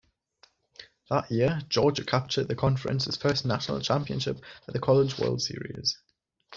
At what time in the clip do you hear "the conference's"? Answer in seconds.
2.47-3.17